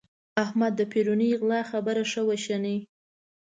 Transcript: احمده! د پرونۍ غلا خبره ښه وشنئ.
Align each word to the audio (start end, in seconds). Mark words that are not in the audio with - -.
احمده! 0.43 0.77
د 0.87 0.89
پرونۍ 0.91 1.31
غلا 1.39 1.61
خبره 1.71 2.03
ښه 2.11 2.21
وشنئ. 2.29 2.77